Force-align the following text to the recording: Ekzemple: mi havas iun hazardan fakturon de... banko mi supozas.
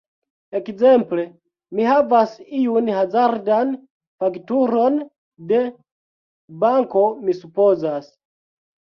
Ekzemple: 0.59 1.25
mi 1.79 1.83
havas 1.89 2.31
iun 2.59 2.89
hazardan 2.99 3.75
fakturon 4.23 4.97
de... 5.53 5.61
banko 6.65 7.05
mi 7.29 7.37
supozas. 7.43 8.09